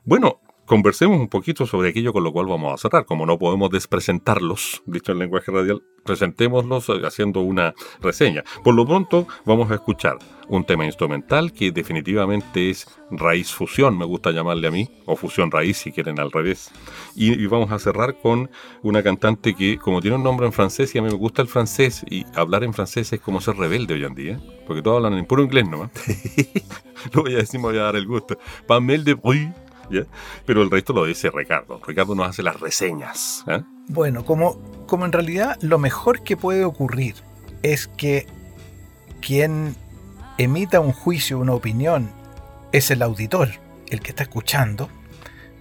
[0.05, 3.07] Bueno, conversemos un poquito sobre aquello con lo cual vamos a cerrar.
[3.07, 8.45] Como no podemos despresentarlos, dicho en lenguaje radial, presentémoslos eh, haciendo una reseña.
[8.63, 14.05] Por lo pronto, vamos a escuchar un tema instrumental que definitivamente es raíz fusión, me
[14.05, 16.71] gusta llamarle a mí, o fusión raíz si quieren al revés.
[17.15, 18.51] Y, y vamos a cerrar con
[18.83, 21.49] una cantante que, como tiene un nombre en francés, y a mí me gusta el
[21.49, 25.19] francés, y hablar en francés es como ser rebelde hoy en día, porque todos hablan
[25.19, 25.91] en puro inglés nomás.
[27.15, 28.39] lo voy a decir, me voy a dar el gusto.
[28.67, 29.53] Pamel de Bruy,
[29.91, 30.03] ¿ya?
[30.45, 31.81] pero el resto lo dice Ricardo.
[31.87, 33.45] Ricardo nos hace las reseñas.
[33.47, 33.63] ¿eh?
[33.89, 37.17] Bueno, como, como en realidad lo mejor que puede ocurrir
[37.63, 38.27] es que
[39.21, 39.75] quien
[40.39, 42.11] emita un juicio, una opinión,
[42.73, 43.49] es el auditor,
[43.89, 44.89] el que está escuchando,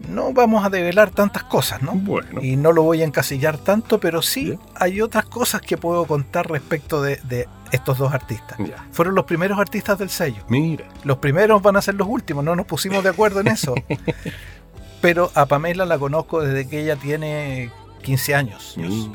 [0.07, 1.93] no vamos a develar tantas cosas, ¿no?
[1.93, 2.41] Bueno.
[2.43, 6.49] Y no lo voy a encasillar tanto, pero sí hay otras cosas que puedo contar
[6.49, 8.57] respecto de, de estos dos artistas.
[8.59, 8.86] Ya.
[8.91, 10.43] Fueron los primeros artistas del sello.
[10.47, 10.86] Mira.
[11.03, 13.76] Los primeros van a ser los últimos, no nos pusimos de acuerdo en eso.
[15.01, 17.72] Pero a Pamela la conozco desde que ella tiene
[18.03, 18.74] 15 años.
[18.78, 19.11] mira.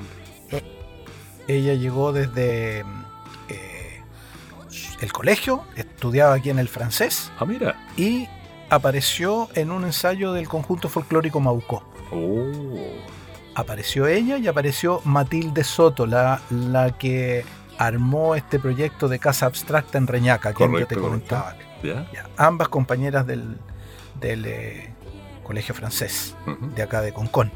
[1.48, 2.80] Ella llegó desde
[3.48, 4.00] eh,
[5.00, 7.74] el colegio, estudiaba aquí en el francés Ah, mira.
[7.96, 8.28] y
[8.70, 11.82] apareció en un ensayo del conjunto folclórico Maucó.
[12.12, 12.46] Oh.
[13.56, 17.44] Apareció ella y apareció Matilde Soto, la, la que
[17.86, 21.56] armó este proyecto de casa abstracta en Reñaca, que yo te comentaba.
[22.36, 23.58] Ambas compañeras del,
[24.20, 24.90] del eh,
[25.42, 26.36] colegio francés,
[26.76, 27.50] de acá de Concón.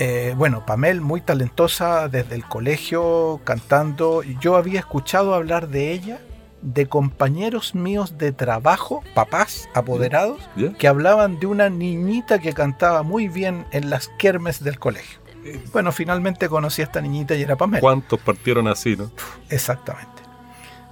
[0.00, 4.22] Eh, bueno, Pamel, muy talentosa desde el colegio, cantando.
[4.40, 6.18] Yo había escuchado hablar de ella,
[6.60, 10.40] de compañeros míos de trabajo, papás, apoderados,
[10.78, 15.21] que hablaban de una niñita que cantaba muy bien en las kermes del colegio.
[15.72, 17.80] Bueno, finalmente conocí a esta niñita y era Pamela.
[17.80, 19.10] ¿Cuántos partieron así, no?
[19.50, 20.22] Exactamente.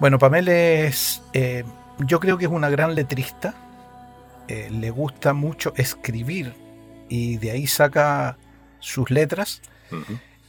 [0.01, 1.65] Bueno, Pamela es, eh,
[1.99, 3.55] yo creo que es una gran letrista.
[4.49, 6.55] Eh, le gusta mucho escribir
[7.09, 8.37] y de ahí saca
[8.81, 9.63] sus letras.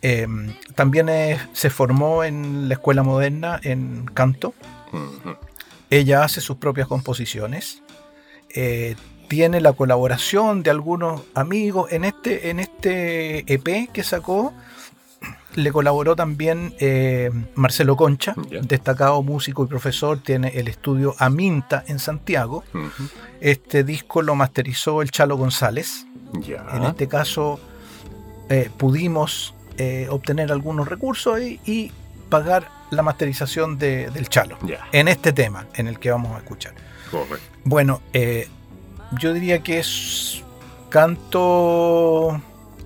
[0.02, 0.28] Eh,
[0.74, 4.54] también es- se formó en la escuela moderna en canto.
[5.89, 7.84] Ella hace sus propias composiciones.
[9.32, 11.89] Tiene la colaboración de algunos amigos.
[11.93, 14.51] En este, en este EP que sacó,
[15.55, 18.34] le colaboró también eh, Marcelo Concha,
[18.67, 20.19] destacado músico y profesor.
[20.21, 22.65] Tiene el estudio Aminta en Santiago.
[23.39, 26.05] Este disco lo masterizó el Chalo González.
[26.75, 27.57] En este caso
[28.49, 31.91] eh, pudimos eh, obtener algunos recursos y, y
[32.29, 34.57] pagar la masterización de- del Chalo.
[34.91, 36.73] En este tema, en el que vamos a escuchar.
[37.09, 37.45] Correcto.
[37.63, 38.49] Bueno, eh,
[39.20, 40.43] yo diría que es
[40.89, 42.41] canto,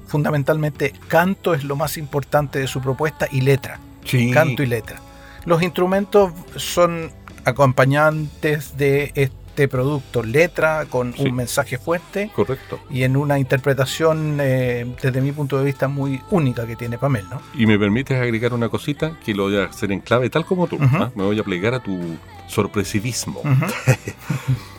[0.08, 4.32] fundamentalmente canto es lo más importante de su propuesta y letra, Sí.
[4.32, 5.00] canto y letra.
[5.46, 7.12] Los instrumentos son
[7.46, 11.24] acompañantes de este producto, letra con Sí.
[11.24, 12.80] un mensaje fuerte Correcto.
[12.90, 17.26] y en una interpretación eh, desde mi punto de vista muy única que tiene Pamel,
[17.30, 17.42] ¿no?
[17.54, 20.68] Y me permites agregar una cosita que lo voy a hacer en clave, tal como
[20.68, 20.78] tú.
[20.82, 21.12] ¿ah?
[21.16, 22.18] Me voy a plegar a tu
[22.48, 23.40] sorpresivismo.
[23.42, 23.66] Ujú.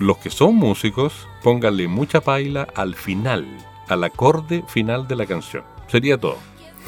[0.00, 3.46] Los que son músicos, pónganle mucha paila al final,
[3.88, 5.62] al acorde final de la canción.
[5.86, 6.38] Sería todo.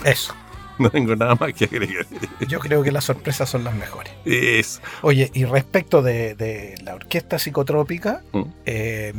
[0.04, 0.34] Eso,
[0.78, 2.06] No tengo nada más que agregar.
[2.48, 4.12] yo creo que las sorpresas son las mejores.
[4.24, 4.80] Es.
[5.02, 8.42] Oye, y respecto de, de la orquesta psicotrópica, Mm.
[8.66, 9.12] eh,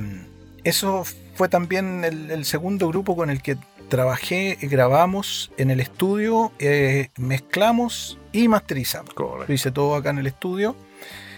[0.66, 1.04] eso
[1.36, 3.58] fue también el, el segundo grupo con el que
[3.90, 9.10] trabajé, grabamos en el estudio, eh, mezclamos y masterizamos.
[9.10, 9.54] Lo Correcto.
[9.54, 10.76] hice todo acá en el estudio.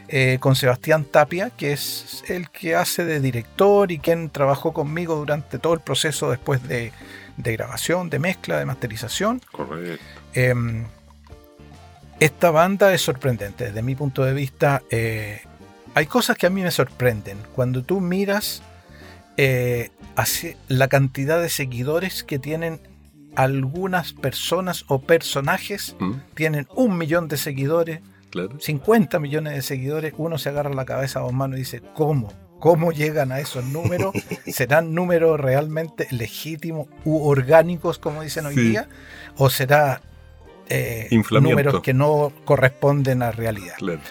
[0.07, 5.15] Eh, con Sebastián Tapia, que es el que hace de director y quien trabajó conmigo
[5.15, 6.91] durante todo el proceso después de,
[7.37, 9.41] de grabación, de mezcla, de masterización.
[9.51, 10.03] Correcto.
[10.33, 10.85] Em,
[12.19, 14.81] esta banda es sorprendente desde mi punto de vista.
[14.89, 15.41] eh,
[15.95, 17.37] hay cosas que a mí me sorprenden.
[17.55, 18.61] Cuando tú miras
[19.37, 22.81] eh, hacia la cantidad de seguidores que tienen
[23.35, 27.99] algunas personas o personajes, Mm, tienen un millón de seguidores,
[28.35, 28.59] Claro.
[28.59, 32.33] 50 millones de seguidores, uno se agarra la cabeza a dos manos y dice, ¿cómo?
[32.59, 34.13] ¿Cómo llegan a esos números?
[34.45, 38.61] ¿Serán números realmente legítimos u orgánicos, como dicen hoy Sí.
[38.71, 38.89] día?
[39.37, 40.01] ¿O será
[40.67, 43.75] eh, números que no corresponden a realidad?
[43.77, 44.01] Claro.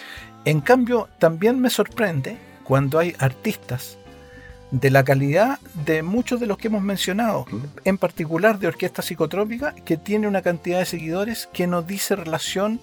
[0.47, 3.99] En cambio, también me sorprende cuando hay artistas
[4.71, 7.45] de la calidad de muchos de los que hemos mencionado,
[7.85, 12.81] en particular de Orquesta Psicotrópica, que tiene una cantidad de seguidores que no dice relación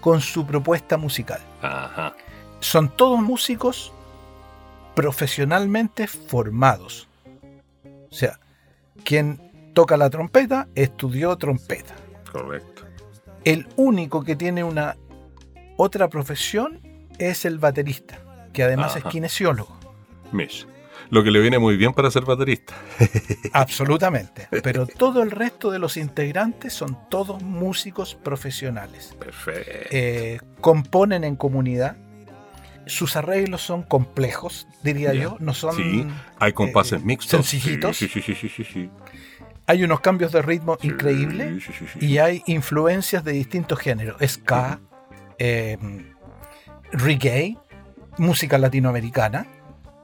[0.00, 1.40] con su propuesta musical.
[1.62, 2.14] Ajá.
[2.60, 3.92] Son todos músicos
[4.94, 7.08] profesionalmente formados.
[8.10, 8.38] O sea,
[9.04, 11.94] quien toca la trompeta estudió trompeta.
[12.30, 12.82] Correcto.
[13.44, 14.96] El único que tiene una
[15.76, 16.80] otra profesión
[17.18, 18.18] es el baterista,
[18.52, 18.98] que además Ajá.
[19.08, 19.74] es kinesiólogo.
[20.32, 20.66] Mish.
[21.08, 22.74] Lo que le viene muy bien para ser baterista.
[23.52, 24.48] Absolutamente.
[24.62, 29.14] Pero todo el resto de los integrantes son todos músicos profesionales.
[29.18, 29.88] Perfecto.
[29.90, 31.96] Eh, componen en comunidad.
[32.86, 35.36] Sus arreglos son complejos, diría yo.
[35.38, 35.76] No son.
[35.76, 36.06] sí,
[36.38, 37.46] hay compases eh, mixtos.
[37.46, 37.96] Sencillitos.
[37.96, 38.90] Sí, sí, sí, sí, sí, sí.
[39.66, 41.62] Hay unos cambios de ritmo increíbles.
[41.64, 42.04] sí, sí, sí.
[42.04, 44.16] Y hay influencias de distintos géneros.
[44.26, 44.80] Ska,
[45.38, 45.78] eh,
[46.92, 47.56] reggae,
[48.18, 49.46] música latinoamericana,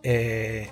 [0.03, 0.70] eh,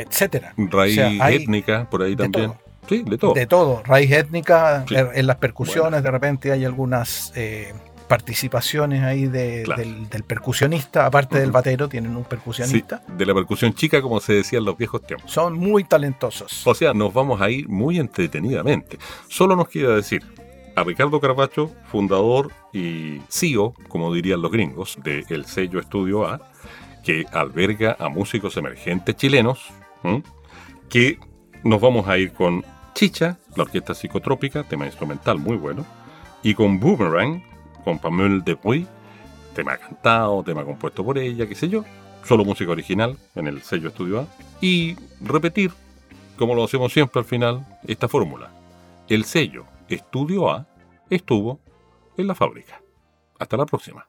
[0.00, 0.54] etcétera.
[0.56, 2.46] Raíz O sea, hay étnica, por ahí de también.
[2.52, 2.58] todo.
[2.88, 3.34] Sí, de todo.
[3.34, 4.94] De todo, raíz étnica, Sí.
[4.94, 7.74] er- en las percusiones de repente hay algunas eh,
[8.08, 9.82] participaciones ahí de- Claro.
[9.82, 13.02] del, del percusionista, aparte del batero, tienen un Sí, percusionista.
[13.06, 15.30] de la percusión chica, como se decía en los viejos tiempos.
[15.30, 16.66] Son muy talentosos.
[16.66, 18.98] O sea, nos vamos a ir muy entretenidamente.
[19.28, 20.22] Solo nos queda decir
[20.74, 26.40] a Ricardo Carbacho, fundador y CEO, como dirían los gringos, del sello Estudio A,
[27.04, 29.66] que alberga a músicos emergentes chilenos,
[30.02, 30.22] ¿m?
[30.88, 31.18] que
[31.64, 35.84] nos vamos a ir con Chicha, la orquesta psicotrópica, tema instrumental muy bueno,
[36.42, 37.42] y con Boomerang,
[37.84, 38.86] con Pamela Depuy,
[39.54, 41.84] tema cantado, tema compuesto por ella, qué sé yo,
[42.24, 44.26] solo música original en el sello Estudio A,
[44.60, 45.72] y repetir,
[46.36, 48.50] como lo hacemos siempre al final, esta fórmula.
[49.08, 50.66] El sello Estudio A
[51.08, 51.60] estuvo
[52.16, 52.82] en la fábrica.
[53.38, 54.08] Hasta la próxima.